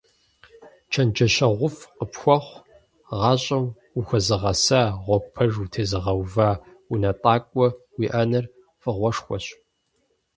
[0.91, 2.63] ЧэнджэщэгъуфӀ къыпхуэхъу,
[3.19, 3.65] гъащӀэм
[3.97, 6.49] ухуэзыгъасэ, гъуэгу пэж утезыгъэувэ
[6.91, 8.45] унэтӀакӀуэ уиӀэныр
[8.81, 9.45] фӀыгъуэшхуэщ.